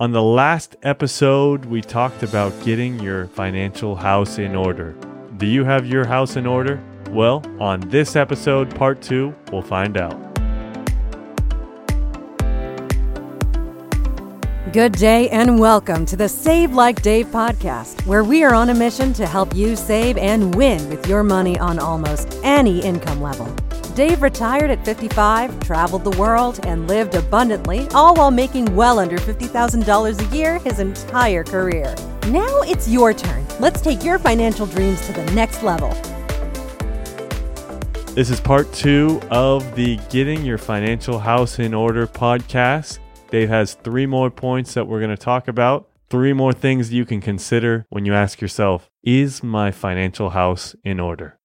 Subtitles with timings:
[0.00, 4.92] On the last episode, we talked about getting your financial house in order.
[5.36, 6.82] Do you have your house in order?
[7.10, 10.18] Well, on this episode, part two, we'll find out.
[14.72, 18.74] Good day and welcome to the Save Like Dave podcast, where we are on a
[18.74, 23.54] mission to help you save and win with your money on almost any income level.
[23.94, 29.18] Dave retired at 55, traveled the world, and lived abundantly, all while making well under
[29.18, 31.94] $50,000 a year his entire career.
[32.28, 33.44] Now it's your turn.
[33.58, 35.90] Let's take your financial dreams to the next level.
[38.14, 43.00] This is part two of the Getting Your Financial House in Order podcast.
[43.30, 45.88] Dave has three more points that we're going to talk about.
[46.08, 51.00] Three more things you can consider when you ask yourself, is my financial house in
[51.00, 51.39] order?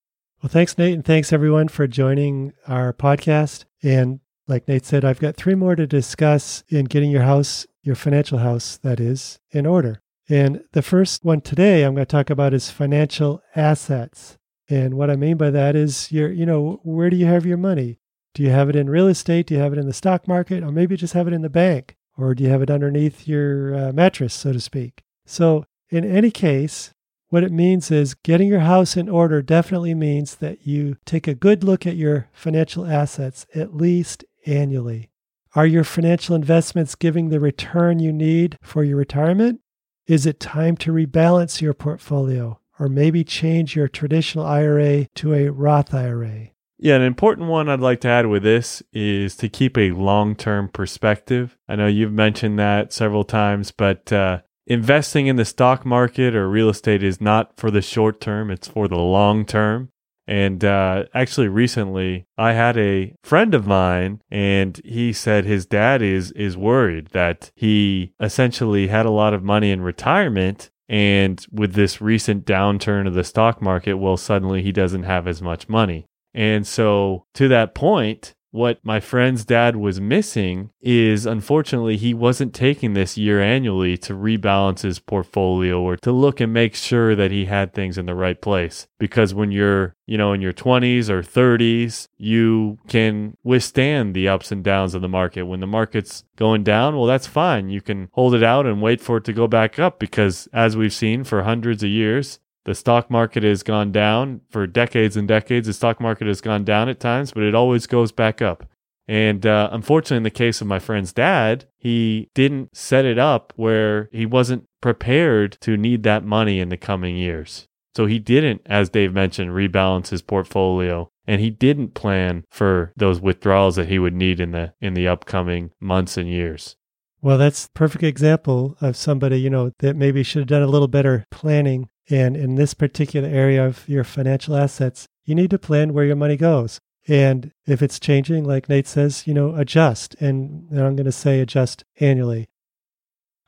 [0.45, 3.65] Well, thanks, Nate, and thanks everyone for joining our podcast.
[3.81, 7.95] And like Nate said, I've got three more to discuss in getting your house, your
[7.95, 10.03] financial house, that is, in order.
[10.29, 14.37] And the first one today I'm going to talk about is financial assets.
[14.69, 17.57] And what I mean by that is your, you know, where do you have your
[17.57, 17.97] money?
[18.35, 19.47] Do you have it in real estate?
[19.47, 20.61] Do you have it in the stock market?
[20.63, 21.95] Or maybe just have it in the bank?
[22.19, 25.01] Or do you have it underneath your uh, mattress, so to speak?
[25.25, 26.93] So, in any case,
[27.29, 31.35] what it means is getting your house in order definitely means that you take a
[31.35, 35.09] good look at your financial assets at least annually.
[35.55, 39.61] Are your financial investments giving the return you need for your retirement?
[40.05, 45.49] Is it time to rebalance your portfolio or maybe change your traditional IRA to a
[45.49, 46.49] Roth IRA?
[46.77, 50.35] Yeah, an important one I'd like to add with this is to keep a long
[50.35, 51.57] term perspective.
[51.69, 56.49] I know you've mentioned that several times, but uh, investing in the stock market or
[56.49, 59.89] real estate is not for the short term, it's for the long term.
[60.27, 66.01] And uh, actually, recently, I had a friend of mine, and he said his dad
[66.01, 71.73] is is worried that he essentially had a lot of money in retirement, and with
[71.73, 76.07] this recent downturn of the stock market, well, suddenly he doesn't have as much money.
[76.33, 82.53] And so, to that point, what my friend's dad was missing is unfortunately he wasn't
[82.53, 87.31] taking this year annually to rebalance his portfolio or to look and make sure that
[87.31, 88.87] he had things in the right place.
[88.97, 94.51] Because when you're you know in your 20s or 30s you can withstand the ups
[94.53, 95.43] and downs of the market.
[95.43, 97.69] When the market's going down well that's fine.
[97.69, 100.77] You can hold it out and wait for it to go back up because as
[100.77, 105.27] we've seen for hundreds of years the stock market has gone down for decades and
[105.27, 105.67] decades.
[105.67, 108.67] The stock market has gone down at times, but it always goes back up.
[109.07, 113.53] And uh, unfortunately, in the case of my friend's dad, he didn't set it up
[113.55, 117.67] where he wasn't prepared to need that money in the coming years.
[117.95, 123.19] So he didn't, as Dave mentioned, rebalance his portfolio and he didn't plan for those
[123.19, 126.75] withdrawals that he would need in the in the upcoming months and years.
[127.21, 130.87] Well, that's perfect example of somebody, you know, that maybe should have done a little
[130.87, 135.93] better planning and in this particular area of your financial assets, you need to plan
[135.93, 136.79] where your money goes.
[137.07, 140.15] And if it's changing, like Nate says, you know, adjust.
[140.15, 142.47] And I'm going to say adjust annually.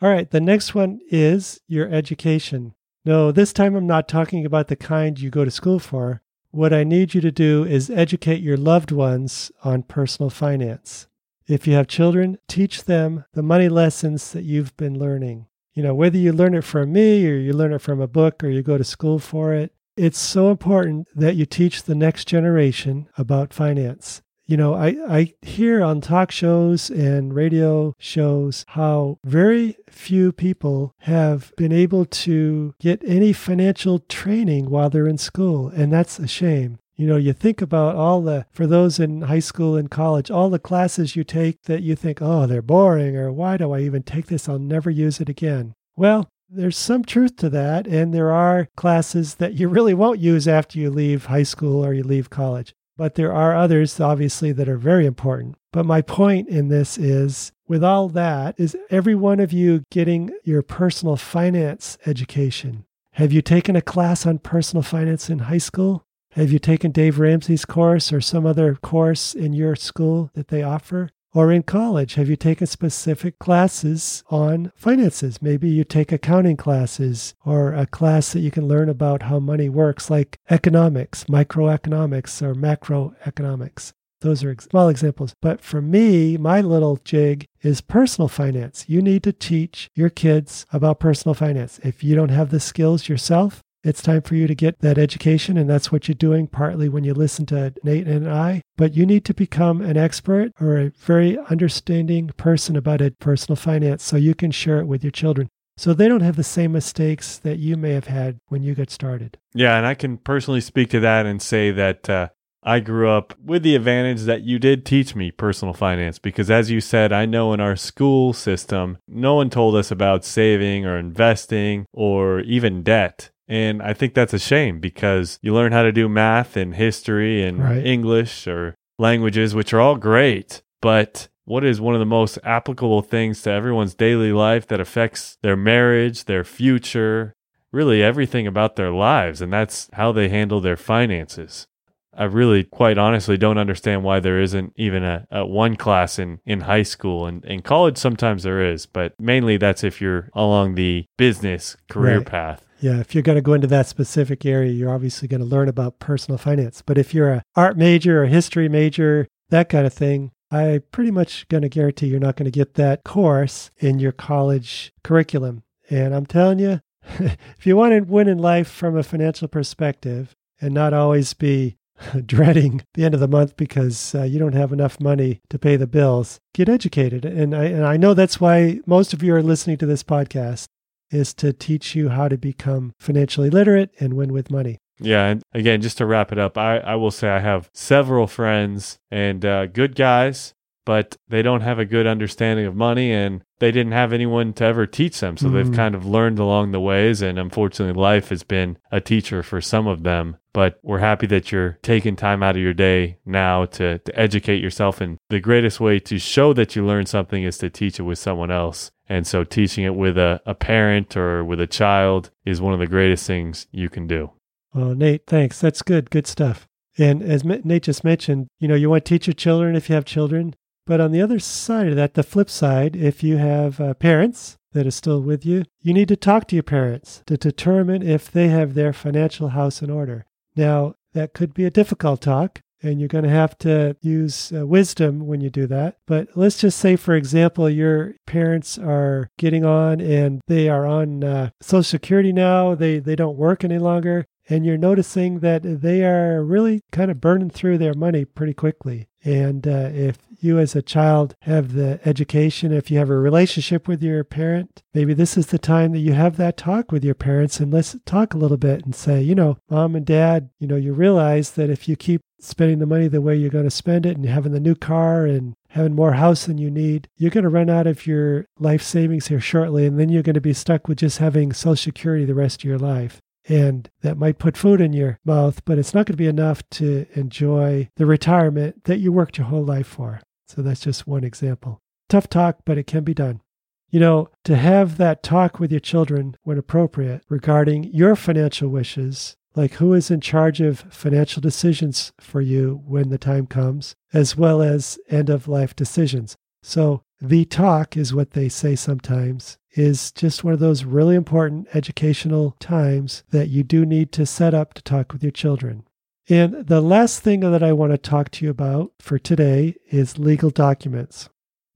[0.02, 2.76] All right, the next one is your education.
[3.04, 6.22] No, this time I'm not talking about the kind you go to school for.
[6.52, 11.08] What I need you to do is educate your loved ones on personal finance.
[11.48, 15.48] If you have children, teach them the money lessons that you've been learning
[15.78, 18.44] you know, whether you learn it from me or you learn it from a book
[18.44, 22.28] or you go to school for it, it's so important that you teach the next
[22.28, 24.24] generation about finance.
[24.48, 30.96] You know, I, I hear on talk shows and radio shows how very few people
[31.02, 36.28] have been able to get any financial training while they're in school, and that's a
[36.28, 36.80] shame.
[36.98, 40.50] You know, you think about all the, for those in high school and college, all
[40.50, 44.02] the classes you take that you think, oh, they're boring, or why do I even
[44.02, 44.50] take this?
[44.50, 45.74] I'll never use it again.
[45.96, 47.86] Well, there's some truth to that.
[47.88, 51.94] And there are classes that you really won't use after you leave high school or
[51.94, 52.74] you leave college.
[52.96, 55.56] But there are others, obviously, that are very important.
[55.72, 60.32] But my point in this is with all that, is every one of you getting
[60.44, 62.86] your personal finance education?
[63.12, 66.07] Have you taken a class on personal finance in high school?
[66.38, 70.62] Have you taken Dave Ramsey's course or some other course in your school that they
[70.62, 71.10] offer?
[71.34, 75.42] Or in college, have you taken specific classes on finances?
[75.42, 79.68] Maybe you take accounting classes or a class that you can learn about how money
[79.68, 83.94] works, like economics, microeconomics, or macroeconomics.
[84.22, 85.34] Those are small examples.
[85.42, 88.86] But for me, my little jig is personal finance.
[88.88, 91.80] You need to teach your kids about personal finance.
[91.84, 95.58] If you don't have the skills yourself, it's time for you to get that education.
[95.58, 98.62] And that's what you're doing partly when you listen to Nate and I.
[98.76, 103.56] But you need to become an expert or a very understanding person about it, personal
[103.56, 106.72] finance, so you can share it with your children so they don't have the same
[106.72, 109.38] mistakes that you may have had when you got started.
[109.54, 112.30] Yeah, and I can personally speak to that and say that uh,
[112.64, 116.72] I grew up with the advantage that you did teach me personal finance because, as
[116.72, 120.98] you said, I know in our school system, no one told us about saving or
[120.98, 123.30] investing or even debt.
[123.48, 127.44] And I think that's a shame because you learn how to do math and history
[127.44, 127.86] and Right.
[127.86, 130.62] English or languages, which are all great.
[130.82, 135.38] But what is one of the most applicable things to everyone's daily life that affects
[135.44, 137.34] their marriage, their future,
[137.72, 139.42] really everything about their lives?
[139.42, 141.68] And that's how they handle their finances.
[142.14, 146.40] I really, quite honestly, don't understand why there isn't even a, a one class in,
[146.48, 147.96] in high school and in college.
[147.98, 152.26] Sometimes there is, but mainly that's if you're along the business career Right.
[152.26, 152.67] path.
[152.80, 155.68] Yeah, if you're going to go into that specific area, you're obviously going to learn
[155.68, 156.84] about personal finance.
[156.86, 161.12] But if you're a art major or history major, that kind of thing, I pretty
[161.12, 165.64] much going to guarantee you're not going to get that course in your college curriculum.
[165.90, 166.82] And I'm telling you,
[167.20, 171.78] if you want to win in life from a financial perspective and not always be
[172.26, 175.76] dreading the end of the month because uh, you don't have enough money to pay
[175.76, 177.26] the bills, get educated.
[177.26, 180.68] And I, and I know that's why most of you are listening to this podcast
[181.12, 184.80] is to teach you how to become financially literate and win with money.
[185.00, 188.26] Yeah, and again, just to wrap it up, I, I will say I have several
[188.26, 190.54] friends and uh, good guys,
[190.88, 194.64] but they don't have a good understanding of money and they didn't have anyone to
[194.64, 195.36] ever teach them.
[195.36, 195.76] So they've Mm.
[195.76, 197.22] kind of learned along the ways.
[197.22, 200.38] And unfortunately, life has been a teacher for some of them.
[200.54, 204.62] But we're happy that you're taking time out of your day now to, to educate
[204.64, 205.02] yourself.
[205.02, 208.18] And the greatest way to show that you learn something is to teach it with
[208.18, 208.90] someone else.
[209.10, 212.80] And so teaching it with a, a parent or with a child is one of
[212.80, 214.32] the greatest things you can do.
[214.74, 215.60] Well, Nate, thanks.
[215.60, 216.10] That's good.
[216.12, 216.66] Good stuff.
[216.98, 219.96] And as Nate just mentioned, you know, you want to teach your children if you
[219.96, 220.56] have children.
[220.88, 224.58] But on the other side of that, the flip side, if you have uh, parents
[224.72, 228.32] that are still with you, you need to talk to your parents to determine if
[228.32, 230.26] they have their financial house in order.
[230.56, 234.66] Now, that could be a difficult talk, and you're going to have to use uh,
[234.66, 235.98] wisdom when you do that.
[236.08, 241.22] But let's just say, for example, your parents are getting on and they are on
[241.22, 246.04] uh, Social Security now, they, they don't work any longer, and you're noticing that they
[246.04, 249.08] are really kind of burning through their money pretty quickly.
[249.24, 253.88] And uh, if you as a child have the education, if you have a relationship
[253.88, 257.16] with your parent, maybe this is the time that you have that talk with your
[257.16, 260.68] parents and let's talk a little bit and say, you know, mom and dad, you
[260.68, 263.72] know, you realize that if you keep spending the money the way you're going to
[263.72, 267.32] spend it and having the new car and having more house than you need, you're
[267.32, 269.86] going to run out of your life savings here shortly.
[269.86, 272.66] And then you're going to be stuck with just having Social Security the rest of
[272.66, 273.22] your life.
[273.48, 276.68] And that might put food in your mouth, but it's not going to be enough
[276.72, 280.22] to enjoy the retirement that you worked your whole life for.
[280.48, 281.82] So that's just one example.
[282.10, 283.42] Tough talk, but it can be done.
[283.90, 289.38] You know, to have that talk with your children when appropriate regarding your financial wishes,
[289.56, 294.36] like who is in charge of financial decisions for you when the time comes, as
[294.36, 296.36] well as end of life decisions.
[296.64, 301.68] So, the talk is what they say sometimes, is just one of those really important
[301.74, 305.84] educational times that you do need to set up to talk with your children.
[306.30, 310.20] And the last thing that I want to talk to you about for today is
[310.20, 311.30] legal documents.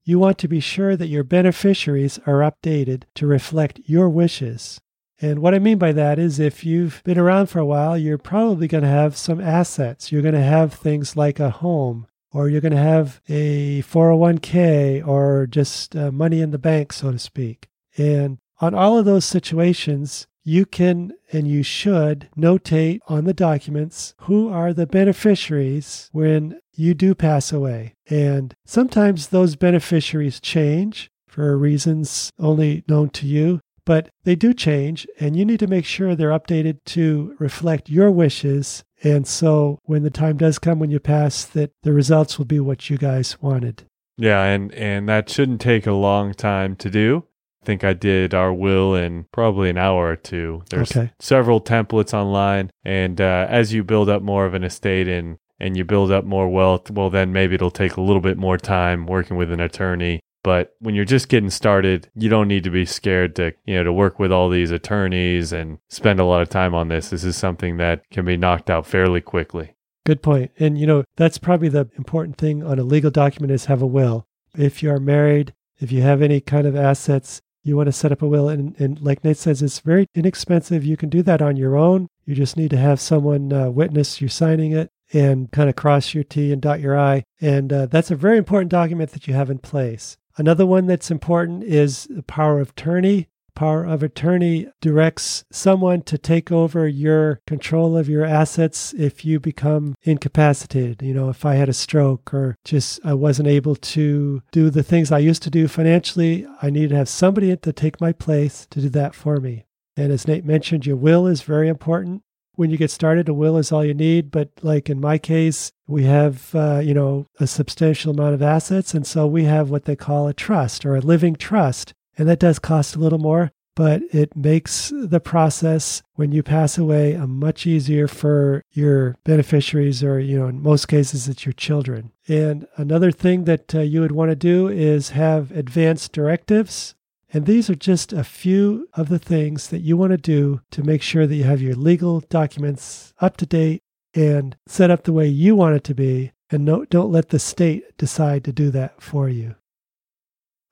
[0.04, 4.80] You want to be sure that your beneficiaries are updated to reflect your wishes.
[5.20, 8.18] And what I mean by that is if you've been around for a while, you're
[8.18, 10.10] probably going to have some assets.
[10.10, 15.06] You're going to have things like a home, or you're going to have a 401k,
[15.06, 17.68] or just uh, money in the bank, so to speak.
[17.96, 24.14] And on all of those situations, you can and you should notate on the documents
[24.22, 27.94] who are the beneficiaries when you do pass away.
[28.08, 35.06] And sometimes those beneficiaries change for reasons only known to you, but they do change,
[35.18, 38.84] and you need to make sure they're updated to reflect your wishes.
[39.04, 42.60] And so when the time does come when you pass, that the results will be
[42.60, 43.84] what you guys wanted.
[44.16, 47.24] Yeah, and and that shouldn't take a long time to do.
[47.62, 50.62] I think I did our will in probably an hour or two.
[50.70, 51.12] There's Okay.
[51.20, 55.76] several templates online, and uh, as you build up more of an estate and and
[55.76, 59.06] you build up more wealth, well, then maybe it'll take a little bit more time
[59.06, 60.20] working with an attorney.
[60.44, 63.84] But when you're just getting started, you don't need to be scared to you know
[63.84, 67.10] to work with all these attorneys and spend a lot of time on this.
[67.10, 69.74] This is something that can be knocked out fairly quickly.
[70.04, 70.50] Good point.
[70.58, 73.86] And you know, that's probably the important thing on a legal document is have a
[73.86, 74.26] will.
[74.56, 78.12] If you are married, if you have any kind of assets, you want to set
[78.12, 78.48] up a will.
[78.48, 80.84] And, and like Nate says, it's very inexpensive.
[80.84, 82.08] You can do that on your own.
[82.24, 86.14] You just need to have someone uh, witness you signing it and kind of cross
[86.14, 87.24] your T and dot your I.
[87.40, 90.16] And uh, that's a very important document that you have in place.
[90.36, 93.28] Another one that's important is the power of attorney.
[93.54, 99.38] Power of attorney directs someone to take over your control of your assets if you
[99.38, 101.02] become incapacitated.
[101.02, 104.82] You know, if I had a stroke or just I wasn't able to do the
[104.82, 108.66] things I used to do financially, I need to have somebody to take my place
[108.70, 109.66] to do that for me.
[109.98, 112.22] And as Nate mentioned, your will is very important
[112.54, 114.30] when you get started, a will is all you need.
[114.30, 118.94] But like in my case, we have, uh, you know, a substantial amount of assets.
[118.94, 121.94] And so we have what they call a trust or a living trust.
[122.16, 126.76] And that does cost a little more, but it makes the process when you pass
[126.76, 131.54] away a much easier for your beneficiaries or, you know, in most cases, it's your
[131.54, 132.12] children.
[132.28, 136.94] And another thing that uh, you would want to do is have advanced directives
[137.32, 140.82] and these are just a few of the things that you want to do to
[140.82, 143.82] make sure that you have your legal documents up to date
[144.14, 146.32] and set up the way you want it to be.
[146.50, 149.54] And no, don't let the state decide to do that for you.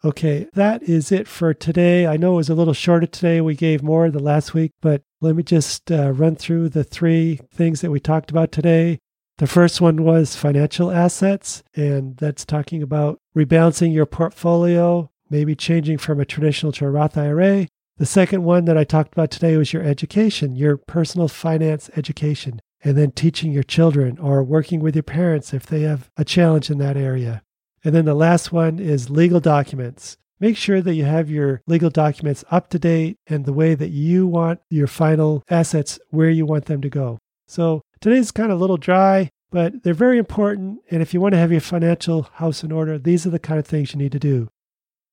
[0.05, 2.07] Okay, that is it for today.
[2.07, 3.41] I know it was a little shorter today.
[3.41, 7.41] We gave more the last week, but let me just uh, run through the three
[7.53, 8.99] things that we talked about today.
[9.39, 15.99] The first one was financial assets, and that's talking about rebalancing your portfolio maybe changing
[15.99, 17.69] from a traditional to a Roth IRA.
[17.97, 22.61] The second one that I talked about today was your education, your personal finance education,
[22.83, 26.71] and then teaching your children or working with your parents if they have a challenge
[26.71, 27.43] in that area.
[27.85, 30.17] And then the last one is legal documents.
[30.39, 33.91] Make sure that you have your legal documents up to date and the way that
[33.91, 37.19] you want your final assets where you want them to go.
[37.47, 40.79] So today's kind of a little dry, but they're very important.
[40.91, 43.59] And if you want to have your financial house in order, these are the kind
[43.59, 44.49] of things you need to do.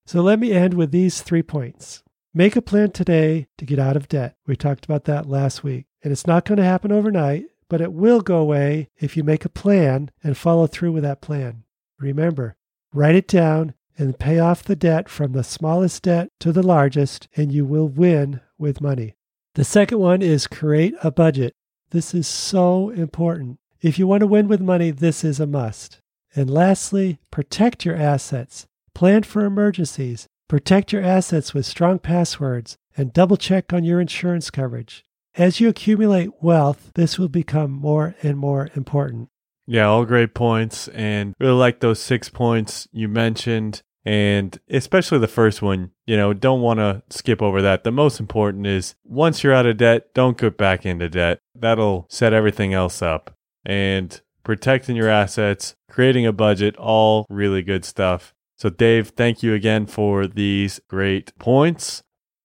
[0.08, 2.02] So let me end with these three points.
[2.34, 4.38] Make a plan today to get out of debt.
[4.48, 5.86] We talked about that last week.
[6.02, 9.44] And it's not going to happen overnight, but it will go away if you make
[9.44, 11.64] a plan and follow through with that plan.
[12.00, 12.56] Remember,
[12.94, 17.28] write it down and pay off the debt from the smallest debt to the largest,
[17.36, 19.16] and you will win with money.
[19.56, 21.54] The second one is create a budget.
[21.90, 23.60] This is so important.
[23.82, 26.00] If you want to win with money, this is a must.
[26.34, 28.68] And lastly, protect your assets.
[28.98, 34.50] Plan for emergencies, protect your assets with strong passwords, and double check on your insurance
[34.50, 35.04] coverage.
[35.36, 39.30] As you accumulate wealth, this will become more and more important.
[39.68, 40.88] Yeah, all great points.
[40.88, 43.84] And really like those six points you mentioned.
[44.04, 47.84] And especially the first one, you know, don't want to skip over that.
[47.84, 51.38] The most important is once you're out of debt, don't get back into debt.
[51.54, 53.36] That'll set everything else up.
[53.64, 58.34] And protecting your assets, creating a budget, all really good stuff.
[58.58, 62.02] So, Dave, thank you again for these great points.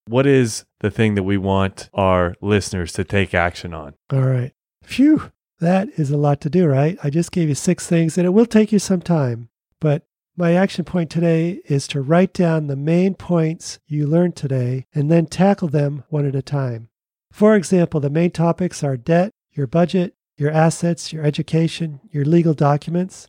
[0.07, 3.95] What is the thing that we want our listeners to take action on?
[4.13, 4.53] All right.
[4.83, 6.99] Phew, that is a lot to do, right?
[7.03, 9.49] I just gave you six things and it will take you some time.
[9.81, 10.05] But
[10.37, 15.11] my action point today is to write down the main points you learned today and
[15.11, 16.89] then tackle them one at a time.
[17.31, 22.55] For example, the main topics are debt, your budget, your assets, your education, your legal
[22.55, 23.29] documents.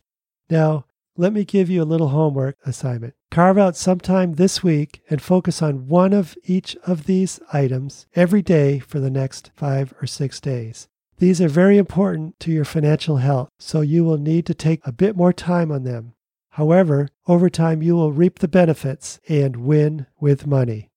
[0.50, 3.14] Now, let me give you a little homework assignment.
[3.30, 8.06] Carve out some time this week and focus on one of each of these items
[8.14, 10.88] every day for the next five or six days.
[11.18, 14.92] These are very important to your financial health, so you will need to take a
[14.92, 16.14] bit more time on them.
[16.50, 20.90] However, over time, you will reap the benefits and win with money.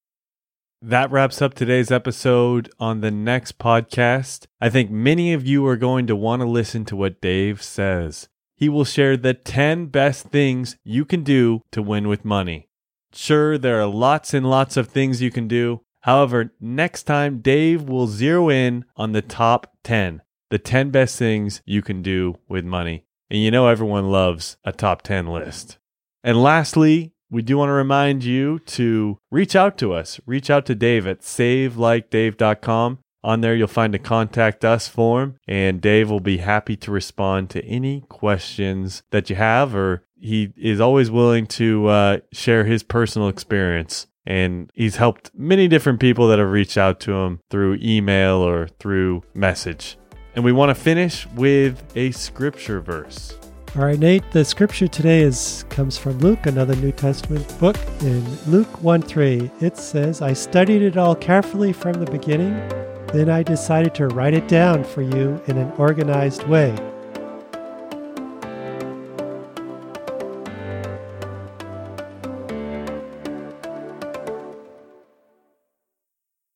[0.81, 2.69] That wraps up today's episode.
[2.79, 6.85] On the next podcast, I think many of you are going to want to listen
[6.85, 11.81] to what Dave says he will share the 10 best things you can do to
[11.81, 12.67] win with money.
[13.13, 15.81] Sure, there are lots and lots of things you can do.
[16.01, 21.61] However, next time, Dave will zero in on the top 10, the 10 best things
[21.65, 23.05] you can do with money.
[23.29, 25.77] And you know, everyone loves a top 10 list.
[26.23, 30.19] And lastly, we do want to remind you to reach out to us.
[30.25, 32.99] Reach out to Dave at savelikedave.com.
[33.27, 37.49] On there, you'll find a contact us form, and Dave will be happy to respond
[37.49, 42.83] to any questions that you have, or he is always willing to uh, share his
[42.83, 44.07] personal experience.
[44.25, 48.69] And he's helped many different people that have reached out to him through email or
[48.79, 49.97] through message.
[50.33, 53.37] And we want to finish with a scripture verse.
[53.75, 57.75] All right, Nate, the scripture today is comes from Luke, another New Testament book.
[57.99, 62.55] In Luke 1 3, it says, I studied it all carefully from the beginning
[63.17, 66.75] then I decided to write it down for you in an organized way.